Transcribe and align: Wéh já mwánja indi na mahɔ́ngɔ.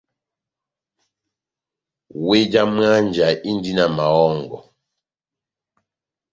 Wéh 2.25 2.45
já 2.51 2.63
mwánja 2.73 3.27
indi 3.49 3.71
na 3.77 3.85
mahɔ́ngɔ. 3.95 4.57